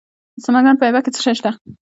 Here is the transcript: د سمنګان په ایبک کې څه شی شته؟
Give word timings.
د 0.35 0.37
سمنګان 0.45 0.75
په 0.77 0.85
ایبک 0.87 1.03
کې 1.05 1.11
څه 1.15 1.19
شی 1.23 1.33
شته؟ 1.39 1.51